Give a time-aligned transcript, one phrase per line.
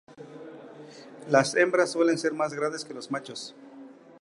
[1.29, 3.55] Las hembras suelen ser más grandes que los machos.